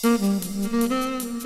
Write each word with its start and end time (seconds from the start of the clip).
Thank 0.00 1.37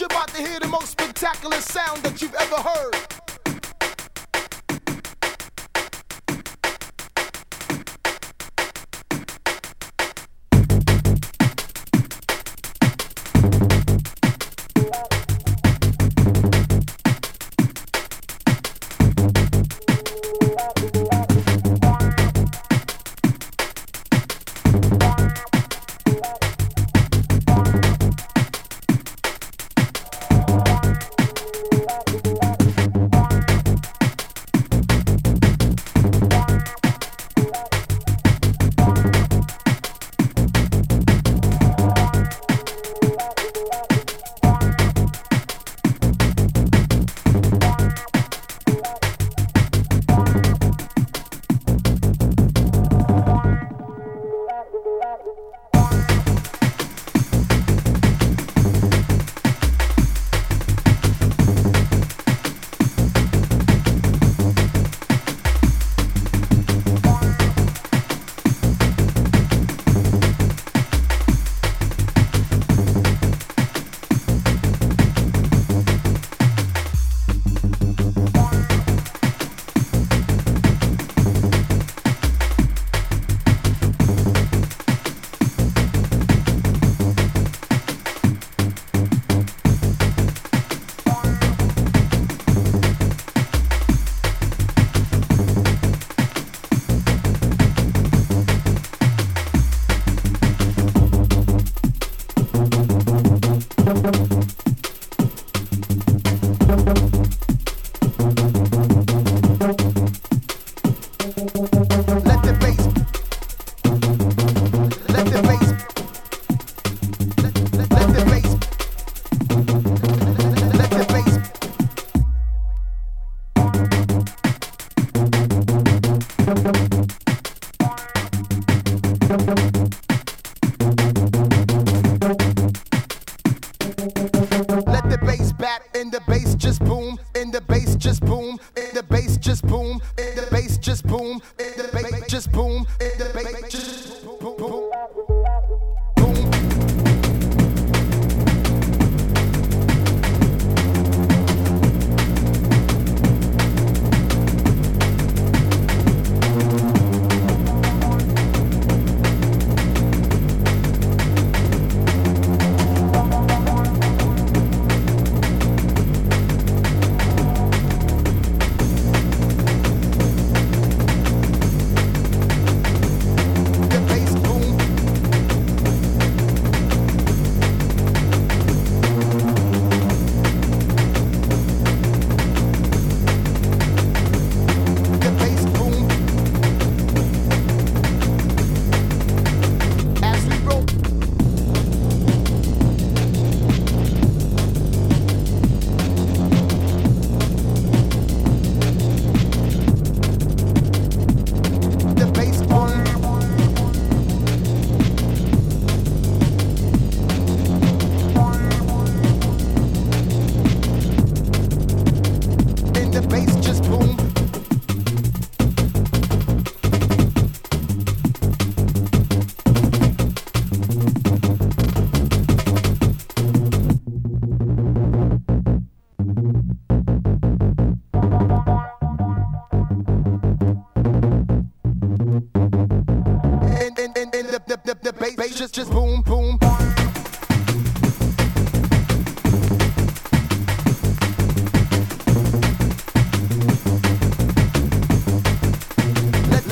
you're 0.00 0.06
about 0.06 0.28
to 0.28 0.38
hear 0.38 0.58
the 0.60 0.68
most 0.68 0.90
spectacular 0.90 1.60
sound 1.60 2.02
that 2.02 2.22
you've 2.22 2.34
ever 2.34 2.56
heard. 2.56 3.11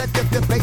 Let, 0.01 0.15
the, 0.15 0.41
the 0.41 0.60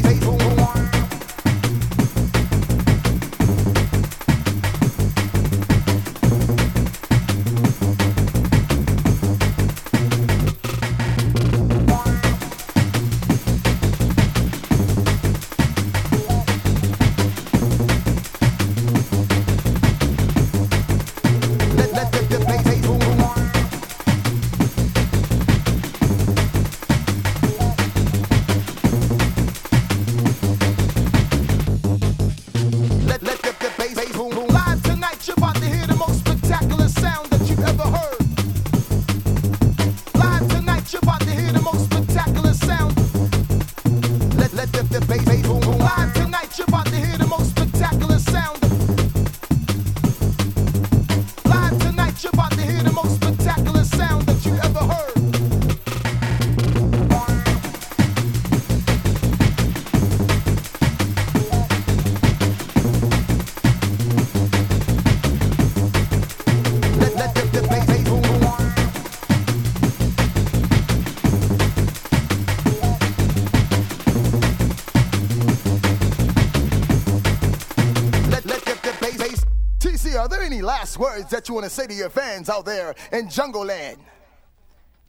there 80.38 80.46
any 80.46 80.62
last 80.62 80.98
words 80.98 81.30
that 81.32 81.48
you 81.48 81.56
want 81.56 81.64
to 81.64 81.70
say 81.70 81.88
to 81.88 81.94
your 81.94 82.10
fans 82.10 82.50
out 82.50 82.66
there 82.66 82.94
in 83.12 83.30
Jungle 83.30 83.66
Land? 83.66 83.98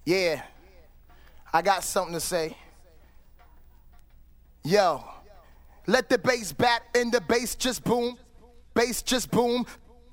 Yeah, 0.04 0.42
I 1.52 1.60
got 1.60 1.84
something 1.84 2.14
to 2.14 2.20
say. 2.20 2.56
Yo, 4.64 5.04
let 5.86 6.08
the 6.08 6.18
bass 6.18 6.52
bat 6.52 6.82
and 6.94 7.12
the 7.12 7.20
bass 7.20 7.54
just 7.54 7.84
boom. 7.84 8.16
Bass 8.74 9.02
just 9.02 9.30
boom. 9.30 9.66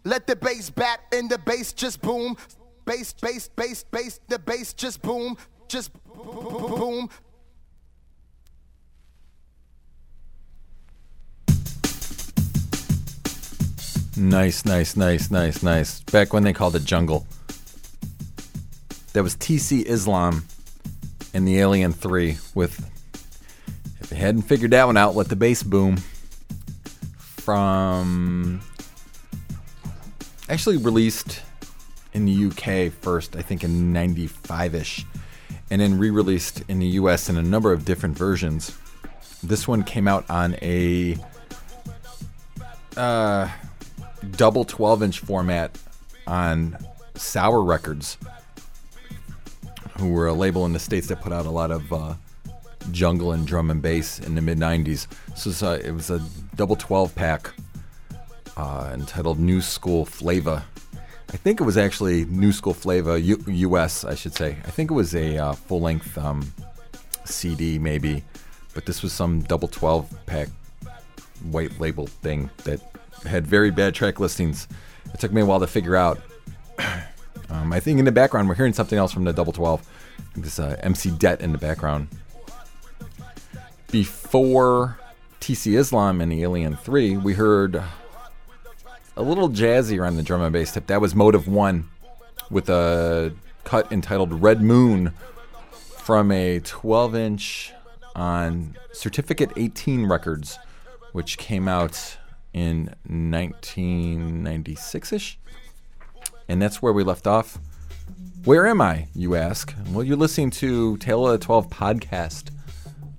Let 0.03 0.27
the 0.27 0.35
bass 0.35 0.69
bat 0.69 0.99
and 1.11 1.29
the 1.29 1.37
bass 1.37 1.71
just 1.71 2.01
boom. 2.01 2.35
Bass, 2.83 3.13
bass, 3.13 3.47
bass, 3.47 3.83
bass, 3.89 4.19
the 4.27 4.37
bass 4.37 4.73
just 4.73 5.01
boom. 5.01 5.37
Just 5.67 5.91
boom, 6.13 6.75
boom. 6.77 7.09
Nice, 14.17 14.63
nice, 14.63 14.95
nice, 14.95 15.29
nice, 15.29 15.61
nice. 15.61 15.99
Back 16.01 16.31
when 16.31 16.43
they 16.43 16.53
called 16.53 16.75
it 16.75 16.85
jungle. 16.85 17.27
That 19.13 19.23
was 19.23 19.35
TC 19.35 19.83
Islam 19.85 20.45
and 21.33 21.47
the 21.47 21.59
Alien 21.59 21.91
3 21.91 22.37
with 22.53 22.89
if 23.99 24.11
you 24.11 24.17
hadn't 24.17 24.43
figured 24.43 24.71
that 24.71 24.85
one 24.85 24.97
out, 24.97 25.15
let 25.15 25.29
the 25.29 25.35
bass 25.35 25.63
boom. 25.63 25.97
From 27.17 28.61
actually 30.47 30.77
released 30.77 31.41
in 32.13 32.25
the 32.25 32.45
UK 32.45 32.93
first, 32.93 33.35
I 33.35 33.41
think 33.41 33.63
in 33.63 33.93
95ish, 33.93 35.05
and 35.69 35.81
then 35.81 35.97
re-released 35.97 36.63
in 36.67 36.79
the 36.79 36.85
US 36.87 37.29
in 37.29 37.37
a 37.37 37.41
number 37.41 37.73
of 37.73 37.83
different 37.83 38.17
versions. 38.17 38.77
This 39.43 39.67
one 39.67 39.83
came 39.83 40.07
out 40.07 40.29
on 40.29 40.55
a 40.61 41.17
uh, 42.95 43.49
double 44.31 44.65
12 44.65 45.03
inch 45.03 45.19
format 45.19 45.77
on 46.27 46.77
Sour 47.15 47.63
Records, 47.63 48.17
who 49.97 50.09
were 50.09 50.27
a 50.27 50.33
label 50.33 50.65
in 50.65 50.73
the 50.73 50.79
States 50.79 51.07
that 51.07 51.21
put 51.21 51.31
out 51.31 51.45
a 51.45 51.51
lot 51.51 51.71
of 51.71 51.91
uh, 51.93 52.15
jungle 52.91 53.31
and 53.31 53.47
drum 53.47 53.71
and 53.71 53.81
bass 53.81 54.19
in 54.19 54.35
the 54.35 54.41
mid 54.41 54.57
90s. 54.57 55.07
So 55.35 55.67
uh, 55.67 55.79
it 55.83 55.91
was 55.91 56.09
a 56.09 56.21
double 56.55 56.75
12 56.75 57.15
pack 57.15 57.51
uh, 58.57 58.91
entitled 58.93 59.39
Nu 59.39 59.59
Skool 59.59 60.07
Flava. 60.07 60.65
I 61.33 61.37
think 61.37 61.59
it 61.59 61.63
was 61.63 61.77
actually 61.77 62.25
Nu 62.25 62.51
Skool 62.51 62.75
Flava 62.75 63.19
U- 63.19 63.43
US, 63.47 64.05
I 64.05 64.15
should 64.15 64.33
say. 64.33 64.57
I 64.65 64.71
think 64.71 64.91
it 64.91 64.93
was 64.93 65.15
a 65.15 65.37
uh, 65.37 65.53
full 65.53 65.81
length 65.81 66.17
um, 66.17 66.53
CD, 67.25 67.79
maybe, 67.79 68.23
but 68.73 68.85
this 68.85 69.01
was 69.01 69.11
some 69.11 69.41
double 69.41 69.67
12 69.67 70.25
pack 70.25 70.49
white 71.51 71.79
label 71.79 72.07
thing 72.07 72.49
that 72.63 72.79
had 73.23 73.47
very 73.47 73.71
bad 73.71 73.95
track 73.95 74.19
listings. 74.19 74.67
It 75.13 75.19
took 75.19 75.31
me 75.31 75.41
a 75.41 75.45
while 75.45 75.59
to 75.59 75.67
figure 75.67 75.95
out. 75.95 76.19
um, 77.49 77.71
I 77.71 77.79
think 77.79 77.99
in 77.99 78.05
the 78.05 78.11
background 78.11 78.49
we're 78.49 78.55
hearing 78.55 78.73
something 78.73 78.97
else 78.97 79.11
from 79.11 79.23
the 79.23 79.33
double 79.33 79.53
12. 79.53 79.87
This 80.35 80.59
uh, 80.59 80.77
MC 80.81 81.11
Det 81.11 81.41
in 81.41 81.51
the 81.51 81.57
background. 81.57 82.07
Before 83.91 84.99
TC 85.39 85.77
Islam 85.77 86.21
and 86.21 86.31
the 86.31 86.43
Alien 86.43 86.75
3, 86.75 87.17
we 87.17 87.33
heard 87.33 87.81
a 89.15 89.21
little 89.21 89.49
jazzy 89.49 89.99
around 89.99 90.17
the 90.17 90.23
drum 90.23 90.41
and 90.41 90.51
bass 90.51 90.73
tip. 90.73 90.87
That 90.87 90.99
was 90.99 91.15
Motive 91.15 91.47
1 91.47 91.87
with 92.49 92.69
a 92.69 93.33
cut 93.63 93.91
entitled 93.91 94.41
Red 94.41 94.61
Moon 94.61 95.13
from 95.97 96.31
a 96.31 96.59
12 96.59 97.15
inch 97.15 97.73
on 98.15 98.75
Certificate 98.91 99.51
18 99.55 100.05
Records, 100.05 100.59
which 101.13 101.37
came 101.37 101.67
out 101.67 102.17
in 102.55 102.85
1996 103.05 105.11
ish. 105.11 105.37
And 106.47 106.61
that's 106.61 106.81
where 106.81 106.93
we 106.93 107.03
left 107.03 107.27
off. 107.27 107.59
Where 108.45 108.65
am 108.65 108.79
I, 108.79 109.09
you 109.13 109.35
ask? 109.35 109.75
Well, 109.89 110.05
you're 110.05 110.15
listening 110.15 110.51
to 110.51 110.95
Tale 110.97 111.27
of 111.27 111.37
the 111.37 111.45
12 111.45 111.69
podcast 111.69 112.51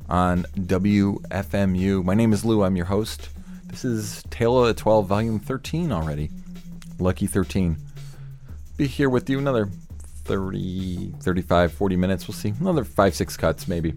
on 0.08 0.44
WFMU. 0.54 2.02
My 2.02 2.14
name 2.14 2.32
is 2.32 2.46
Lou, 2.46 2.64
I'm 2.64 2.76
your 2.76 2.86
host. 2.86 3.28
This 3.66 3.84
is 3.84 4.22
Tale 4.30 4.60
of 4.60 4.68
the 4.68 4.74
12, 4.74 5.06
volume 5.06 5.38
13 5.38 5.92
already. 5.92 6.30
Lucky 6.98 7.26
13. 7.26 7.76
Be 8.78 8.86
here 8.86 9.10
with 9.10 9.28
you 9.28 9.38
another 9.38 9.68
30, 10.24 11.12
35, 11.20 11.72
40 11.72 11.96
minutes. 11.96 12.26
We'll 12.26 12.36
see. 12.36 12.54
Another 12.58 12.84
five, 12.84 13.14
six 13.14 13.36
cuts, 13.36 13.68
maybe. 13.68 13.92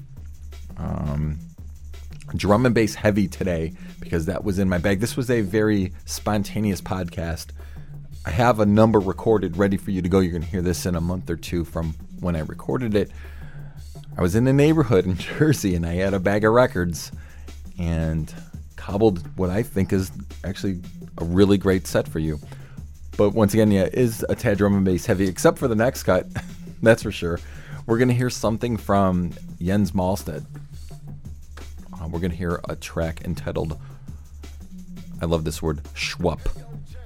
Um, 0.76 1.40
drum 2.36 2.66
and 2.66 2.76
bass 2.76 2.96
heavy 2.96 3.28
today 3.28 3.74
because 4.00 4.26
that 4.26 4.44
was 4.44 4.60
in 4.60 4.70
my 4.70 4.78
bag. 4.78 5.00
This 5.00 5.18
was 5.18 5.30
a 5.30 5.42
very 5.42 5.94
spontaneous 6.06 6.82
podcast. 6.82 7.48
I 8.26 8.32
have 8.32 8.60
a 8.60 8.66
number 8.66 9.00
recorded 9.00 9.58
ready 9.58 9.78
for 9.78 9.92
you 9.92 10.02
to 10.02 10.10
go. 10.10 10.20
You're 10.20 10.32
going 10.32 10.44
to 10.44 10.50
hear 10.50 10.62
this 10.62 10.86
in 10.86 10.96
a 10.96 11.02
month 11.02 11.30
or 11.30 11.36
two 11.36 11.66
from 11.66 11.96
when 12.20 12.36
I 12.36 12.42
recorded 12.42 12.96
it. 12.96 13.12
I 14.18 14.22
was 14.22 14.36
in 14.36 14.48
a 14.48 14.54
neighborhood 14.54 15.06
in 15.06 15.16
Jersey 15.18 15.76
and 15.76 15.86
I 15.86 15.94
had 15.94 16.14
a 16.14 16.20
bag 16.20 16.44
of 16.44 16.54
records 16.54 17.12
and 17.78 18.34
cobbled 18.76 19.26
what 19.38 19.50
I 19.50 19.64
think 19.64 19.94
is 19.94 20.12
actually 20.44 20.82
a 21.18 21.24
really 21.24 21.58
great 21.58 21.88
set 21.88 22.08
for 22.08 22.20
you. 22.20 22.40
But 23.18 23.32
once 23.32 23.54
again, 23.54 23.72
yeah, 23.72 23.90
is 23.92 24.26
a 24.30 24.36
tad 24.36 24.58
drum 24.58 24.76
and 24.76 24.86
bass 24.86 25.06
heavy, 25.06 25.28
except 25.28 25.58
for 25.58 25.68
the 25.68 25.76
next 25.76 26.04
cut. 26.04 26.28
That's 26.82 27.04
for 27.04 27.12
sure. 27.12 27.40
We're 27.86 27.98
going 27.98 28.08
to 28.08 28.14
hear 28.14 28.30
something 28.30 28.78
from 28.78 29.32
Jens 29.60 29.92
Mahlstedt. 29.92 30.46
Uh, 32.10 32.12
we're 32.12 32.20
going 32.20 32.32
to 32.32 32.38
hear 32.38 32.60
a 32.68 32.76
track 32.76 33.22
entitled, 33.24 33.80
I 35.22 35.26
love 35.26 35.44
this 35.44 35.62
word, 35.62 35.84
Schwupp. 35.94 36.40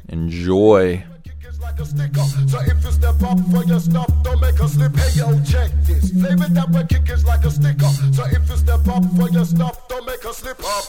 Enjoy. 0.09 1.03
like. 1.77 2.21
So 2.47 2.59
if 2.59 2.83
you 2.83 2.91
step 2.91 3.21
up 3.23 3.39
for 3.51 3.63
your 3.65 3.79
stuff, 3.79 4.11
don't 4.23 4.39
make 4.39 4.59
a 4.59 4.67
slip. 4.67 4.95
Hey 4.95 5.19
yo, 5.19 5.41
check 5.43 5.71
this. 5.83 6.11
Flavor 6.11 6.47
that 6.49 6.71
like 7.25 7.43
a 7.45 7.51
sticker. 7.51 7.89
So 8.13 8.25
if 8.25 8.49
you 8.49 8.57
step 8.57 8.87
up 8.87 9.03
for 9.15 9.29
your 9.29 9.45
stuff, 9.45 9.87
don't 9.87 10.05
make 10.05 10.23
a 10.23 10.33
slip 10.33 10.61
up. 10.63 10.83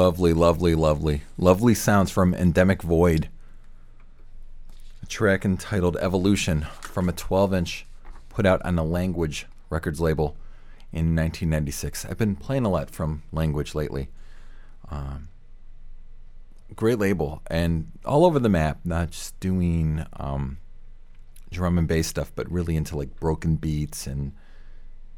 Lovely, 0.00 0.32
lovely, 0.32 0.74
lovely. 0.74 1.22
Lovely 1.36 1.74
sounds 1.74 2.10
from 2.10 2.32
Endemic 2.32 2.80
Void. 2.80 3.28
A 5.02 5.06
track 5.06 5.44
entitled 5.44 5.98
Evolution 5.98 6.66
from 6.80 7.10
a 7.10 7.12
12 7.12 7.52
inch 7.52 7.86
put 8.30 8.46
out 8.46 8.64
on 8.64 8.76
the 8.76 8.82
Language 8.82 9.44
Records 9.68 10.00
label 10.00 10.38
in 10.90 11.14
1996. 11.14 12.06
I've 12.06 12.16
been 12.16 12.34
playing 12.34 12.64
a 12.64 12.70
lot 12.70 12.88
from 12.88 13.24
Language 13.30 13.74
lately. 13.74 14.08
Um, 14.90 15.28
great 16.74 16.98
label 16.98 17.42
and 17.48 17.92
all 18.06 18.24
over 18.24 18.38
the 18.38 18.48
map, 18.48 18.78
not 18.86 19.10
just 19.10 19.38
doing 19.38 20.06
um, 20.14 20.56
drum 21.50 21.76
and 21.76 21.86
bass 21.86 22.08
stuff, 22.08 22.32
but 22.34 22.50
really 22.50 22.74
into 22.74 22.96
like 22.96 23.20
broken 23.20 23.56
beats 23.56 24.06
and 24.06 24.32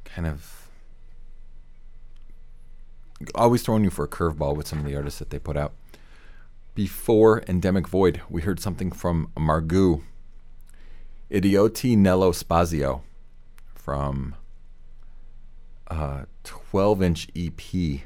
kind 0.04 0.26
of 0.26 0.62
always 3.35 3.62
throwing 3.62 3.85
you 3.85 3.90
for 3.90 4.04
a 4.04 4.08
curveball 4.08 4.56
with 4.56 4.66
some 4.66 4.78
of 4.78 4.85
the 4.85 4.96
artists 4.96 5.18
that 5.18 5.30
they 5.30 5.38
put 5.38 5.56
out. 5.56 5.72
Before 6.74 7.42
Endemic 7.48 7.87
Void, 7.87 8.22
we 8.30 8.42
heard 8.42 8.61
something 8.61 8.90
from 8.92 9.30
Margoo, 9.37 10.02
Idioti 11.31 11.96
Nello 11.96 12.33
Spazio, 12.33 13.02
from 13.75 14.35
uh, 15.90 15.94
a 15.94 16.27
12 16.44 17.02
inch 17.02 17.29
EP 17.37 18.00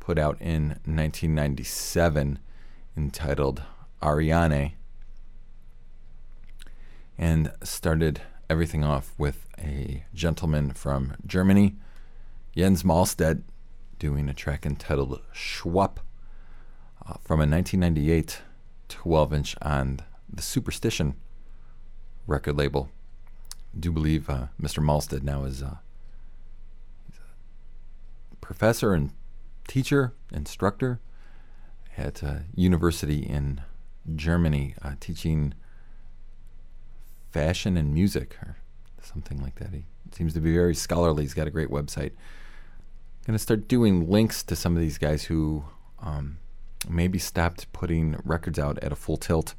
put 0.00 0.18
out 0.18 0.40
in 0.40 0.68
1997 0.86 2.38
entitled 2.96 3.62
Ariane 4.02 4.72
and 7.18 7.52
started 7.62 8.22
everything 8.48 8.84
off 8.84 9.12
with 9.18 9.46
a 9.58 10.04
gentleman 10.14 10.72
from 10.72 11.14
Germany, 11.26 11.76
Jens 12.56 12.82
Mahlstedt, 12.82 13.42
doing 13.98 14.28
a 14.28 14.34
track 14.34 14.64
entitled 14.64 15.20
Schwupp 15.34 15.98
uh, 17.06 17.14
from 17.20 17.40
a 17.40 17.46
1998 17.46 18.42
12 18.88 19.32
inch 19.34 19.56
on 19.60 20.00
the 20.32 20.42
Superstition 20.42 21.14
record 22.26 22.56
label. 22.56 22.88
I 23.74 23.80
do 23.80 23.92
believe 23.92 24.30
uh, 24.30 24.46
Mr. 24.60 24.82
Mahlstedt 24.82 25.22
now 25.22 25.44
is 25.44 25.62
uh, 25.62 25.76
a 28.32 28.36
professor 28.40 28.94
and 28.94 29.12
teacher, 29.66 30.14
instructor 30.32 31.00
at 31.96 32.22
a 32.22 32.44
university 32.54 33.18
in 33.18 33.60
Germany, 34.14 34.74
uh, 34.82 34.94
teaching 35.00 35.54
fashion 37.30 37.76
and 37.76 37.92
music 37.92 38.36
or 38.42 38.56
something 39.02 39.40
like 39.42 39.56
that. 39.56 39.70
He 39.72 39.84
seems 40.12 40.32
to 40.34 40.40
be 40.40 40.52
very 40.52 40.74
scholarly. 40.74 41.24
He's 41.24 41.34
got 41.34 41.46
a 41.46 41.50
great 41.50 41.68
website. 41.68 42.12
To 43.28 43.38
start 43.38 43.68
doing 43.68 44.10
links 44.10 44.42
to 44.44 44.56
some 44.56 44.74
of 44.74 44.80
these 44.80 44.96
guys 44.96 45.24
who 45.24 45.62
um, 46.02 46.38
maybe 46.88 47.18
stopped 47.18 47.70
putting 47.72 48.16
records 48.24 48.58
out 48.58 48.78
at 48.78 48.90
a 48.90 48.96
full 48.96 49.18
tilt, 49.18 49.54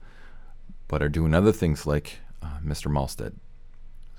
but 0.87 1.03
are 1.03 1.07
doing 1.07 1.33
other 1.33 1.51
things 1.51 1.85
like 1.85 2.19
uh, 2.41 2.57
Mr. 2.65 2.91
Mahlstedt. 2.91 3.35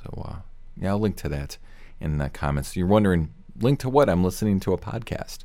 So 0.02 0.22
uh, 0.24 0.36
yeah, 0.76 0.90
I'll 0.90 1.00
link 1.00 1.16
to 1.16 1.28
that 1.30 1.58
in 2.00 2.18
the 2.18 2.30
comments. 2.30 2.76
You're 2.76 2.86
wondering, 2.86 3.34
link 3.60 3.80
to 3.80 3.90
what? 3.90 4.08
I'm 4.08 4.24
listening 4.24 4.60
to 4.60 4.72
a 4.72 4.78
podcast. 4.78 5.40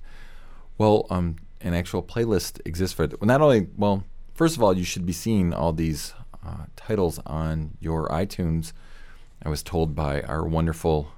Well, 0.78 1.08
um, 1.10 1.38
an 1.60 1.74
actual 1.74 2.04
playlist 2.04 2.62
exists 2.64 2.96
for 2.96 3.04
it. 3.04 3.22
Not 3.24 3.42
only, 3.42 3.68
well, 3.76 4.06
first 4.34 4.56
of 4.56 4.64
all, 4.64 4.78
you 4.78 4.86
should 4.86 5.06
be 5.06 5.14
seeing 5.14 5.52
all 5.52 5.74
these 5.74 6.14
uh, 6.46 6.68
titles 6.76 7.20
on 7.26 7.72
your 7.82 8.08
iTunes. 8.10 8.72
I 9.44 9.50
was 9.50 9.64
told 9.64 9.96
by 9.96 10.22
our 10.22 10.46
wonderful 10.46 11.12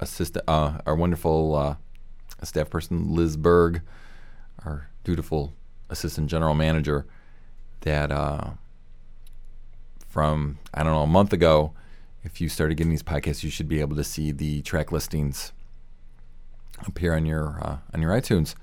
assistant, 0.00 0.44
uh, 0.48 0.78
our 0.86 0.94
wonderful 0.94 1.54
uh, 1.54 1.76
staff 2.42 2.70
person 2.70 3.14
Liz 3.14 3.36
Berg, 3.36 3.82
our 4.64 4.88
dutiful 5.04 5.54
assistant 5.90 6.28
general 6.28 6.54
manager, 6.54 7.06
that 7.80 8.10
uh, 8.10 8.50
from 10.08 10.58
I 10.74 10.82
don't 10.82 10.92
know 10.92 11.02
a 11.02 11.06
month 11.06 11.32
ago, 11.32 11.72
if 12.24 12.40
you 12.40 12.48
started 12.48 12.76
getting 12.76 12.90
these 12.90 13.02
podcasts, 13.02 13.42
you 13.44 13.50
should 13.50 13.68
be 13.68 13.80
able 13.80 13.96
to 13.96 14.04
see 14.04 14.32
the 14.32 14.62
track 14.62 14.90
listings 14.90 15.52
appear 16.86 17.14
on 17.14 17.24
your 17.26 17.58
uh, 17.62 17.78
on 17.94 18.02
your 18.02 18.10
iTunes. 18.10 18.54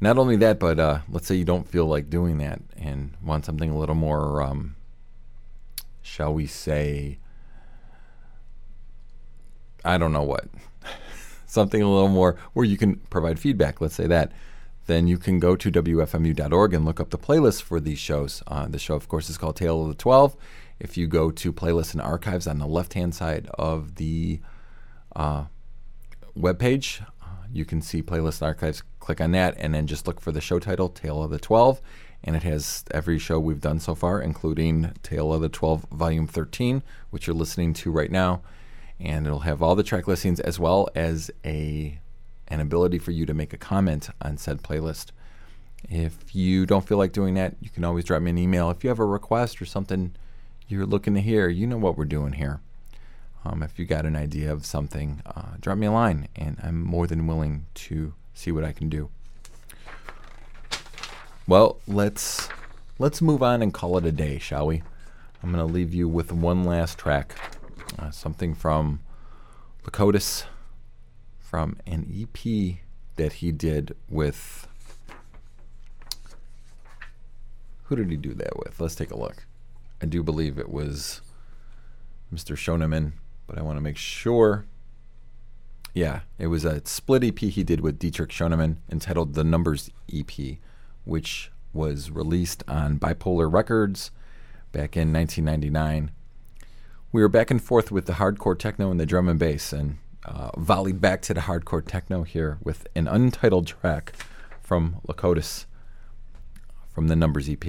Not 0.00 0.18
only 0.18 0.36
that, 0.36 0.58
but 0.58 0.78
uh, 0.78 1.00
let's 1.08 1.26
say 1.26 1.34
you 1.36 1.44
don't 1.44 1.66
feel 1.66 1.86
like 1.86 2.10
doing 2.10 2.38
that 2.38 2.60
and 2.76 3.14
want 3.22 3.46
something 3.46 3.70
a 3.70 3.78
little 3.78 3.94
more, 3.94 4.42
um, 4.42 4.76
shall 6.02 6.34
we 6.34 6.46
say, 6.46 7.18
I 9.84 9.98
don't 9.98 10.12
know 10.12 10.22
what, 10.22 10.46
something 11.46 11.80
a 11.80 11.90
little 11.90 12.08
more 12.08 12.36
where 12.52 12.64
you 12.64 12.76
can 12.76 12.96
provide 13.10 13.38
feedback. 13.38 13.80
Let's 13.80 13.94
say 13.94 14.06
that. 14.06 14.32
Then 14.86 15.08
you 15.08 15.18
can 15.18 15.40
go 15.40 15.56
to 15.56 15.70
WFMU.org 15.70 16.72
and 16.72 16.84
look 16.84 17.00
up 17.00 17.10
the 17.10 17.18
playlist 17.18 17.62
for 17.62 17.80
these 17.80 17.98
shows. 17.98 18.42
Uh, 18.46 18.66
the 18.68 18.78
show, 18.78 18.94
of 18.94 19.08
course, 19.08 19.28
is 19.28 19.36
called 19.36 19.56
Tale 19.56 19.82
of 19.82 19.88
the 19.88 19.94
Twelve. 19.94 20.36
If 20.78 20.96
you 20.96 21.06
go 21.06 21.30
to 21.30 21.52
playlists 21.52 21.92
and 21.92 22.02
archives 22.02 22.46
on 22.46 22.58
the 22.58 22.66
left 22.66 22.94
hand 22.94 23.14
side 23.14 23.48
of 23.54 23.96
the 23.96 24.40
uh, 25.16 25.46
webpage, 26.38 27.04
you 27.52 27.64
can 27.64 27.82
see 27.82 28.02
playlist 28.02 28.40
and 28.40 28.48
archives. 28.48 28.82
Click 29.00 29.20
on 29.20 29.32
that 29.32 29.54
and 29.58 29.74
then 29.74 29.86
just 29.86 30.06
look 30.06 30.20
for 30.20 30.32
the 30.32 30.40
show 30.40 30.58
title, 30.58 30.88
Tale 30.88 31.22
of 31.22 31.30
the 31.30 31.38
Twelve. 31.38 31.80
And 32.22 32.34
it 32.34 32.42
has 32.42 32.84
every 32.92 33.18
show 33.18 33.38
we've 33.38 33.60
done 33.60 33.80
so 33.80 33.94
far, 33.94 34.20
including 34.20 34.92
Tale 35.02 35.32
of 35.32 35.40
the 35.40 35.48
Twelve, 35.48 35.86
Volume 35.90 36.26
13, 36.26 36.82
which 37.10 37.26
you're 37.26 37.36
listening 37.36 37.72
to 37.74 37.90
right 37.90 38.10
now. 38.10 38.42
And 38.98 39.26
it'll 39.26 39.40
have 39.40 39.62
all 39.62 39.74
the 39.74 39.82
track 39.82 40.08
listings 40.08 40.40
as 40.40 40.58
well 40.58 40.88
as 40.94 41.30
a 41.44 41.98
an 42.48 42.60
ability 42.60 42.98
for 42.98 43.10
you 43.10 43.26
to 43.26 43.34
make 43.34 43.52
a 43.52 43.58
comment 43.58 44.08
on 44.22 44.36
said 44.36 44.62
playlist. 44.62 45.06
If 45.88 46.34
you 46.34 46.64
don't 46.64 46.86
feel 46.86 46.96
like 46.96 47.12
doing 47.12 47.34
that, 47.34 47.56
you 47.60 47.70
can 47.70 47.84
always 47.84 48.04
drop 48.04 48.22
me 48.22 48.30
an 48.30 48.38
email. 48.38 48.70
If 48.70 48.84
you 48.84 48.88
have 48.88 49.00
a 49.00 49.04
request 49.04 49.60
or 49.60 49.66
something 49.66 50.14
you're 50.68 50.86
looking 50.86 51.14
to 51.14 51.20
hear, 51.20 51.48
you 51.48 51.66
know 51.66 51.76
what 51.76 51.96
we're 51.96 52.04
doing 52.04 52.34
here. 52.34 52.60
Um, 53.44 53.62
if 53.62 53.78
you 53.78 53.84
got 53.84 54.06
an 54.06 54.16
idea 54.16 54.52
of 54.52 54.66
something, 54.66 55.22
uh, 55.24 55.56
drop 55.60 55.78
me 55.78 55.86
a 55.86 55.92
line, 55.92 56.28
and 56.34 56.56
I'm 56.62 56.82
more 56.82 57.06
than 57.06 57.26
willing 57.26 57.66
to 57.74 58.14
see 58.34 58.50
what 58.50 58.64
I 58.64 58.72
can 58.72 58.88
do. 58.88 59.10
Well, 61.46 61.78
let's 61.86 62.48
let's 62.98 63.22
move 63.22 63.42
on 63.42 63.62
and 63.62 63.72
call 63.72 63.98
it 63.98 64.04
a 64.04 64.10
day, 64.10 64.38
shall 64.38 64.66
we? 64.66 64.82
I'm 65.42 65.52
going 65.52 65.64
to 65.64 65.72
leave 65.72 65.94
you 65.94 66.08
with 66.08 66.32
one 66.32 66.64
last 66.64 66.98
track, 66.98 67.36
uh, 67.98 68.10
something 68.10 68.54
from 68.54 69.00
Locutus 69.84 70.44
from 71.38 71.76
an 71.86 72.06
EP 72.12 72.78
that 73.16 73.34
he 73.34 73.52
did 73.52 73.94
with. 74.08 74.66
Who 77.84 77.96
did 77.96 78.10
he 78.10 78.16
do 78.16 78.34
that 78.34 78.58
with? 78.58 78.80
Let's 78.80 78.96
take 78.96 79.10
a 79.10 79.16
look. 79.16 79.46
I 80.02 80.06
do 80.06 80.22
believe 80.22 80.58
it 80.58 80.68
was 80.68 81.20
Mr. 82.34 82.56
Schoenemann, 82.56 83.12
but 83.46 83.58
I 83.58 83.62
want 83.62 83.76
to 83.76 83.82
make 83.82 83.96
sure. 83.96 84.66
Yeah, 85.94 86.20
it 86.38 86.48
was 86.48 86.64
a 86.64 86.84
split 86.84 87.24
EP 87.24 87.38
he 87.38 87.64
did 87.64 87.80
with 87.80 87.98
Dietrich 87.98 88.30
Schoenemann 88.30 88.76
entitled 88.90 89.32
The 89.32 89.44
Numbers 89.44 89.90
EP, 90.12 90.58
which 91.04 91.50
was 91.72 92.10
released 92.10 92.62
on 92.68 92.98
Bipolar 92.98 93.50
Records 93.50 94.10
back 94.72 94.96
in 94.96 95.12
1999. 95.12 96.10
We 97.12 97.22
were 97.22 97.28
back 97.28 97.50
and 97.50 97.62
forth 97.62 97.90
with 97.90 98.06
the 98.06 98.14
hardcore 98.14 98.58
techno 98.58 98.90
and 98.90 99.00
the 99.00 99.06
drum 99.06 99.28
and 99.28 99.38
bass, 99.38 99.72
and 99.72 99.98
uh, 100.24 100.50
volleyed 100.56 101.00
back 101.00 101.22
to 101.22 101.34
the 101.34 101.42
hardcore 101.42 101.86
techno 101.86 102.24
here 102.24 102.58
with 102.62 102.86
an 102.94 103.06
untitled 103.08 103.66
track 103.68 104.12
from 104.60 104.96
Locutus 105.06 105.66
from 106.92 107.08
the 107.08 107.16
Numbers 107.16 107.48
EP. 107.48 107.64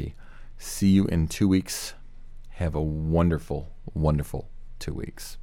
See 0.57 0.89
you 0.89 1.05
in 1.05 1.27
two 1.27 1.47
weeks. 1.47 1.93
Have 2.51 2.73
a 2.73 2.81
wonderful, 2.81 3.69
wonderful 3.93 4.49
two 4.79 4.93
weeks. 4.93 5.37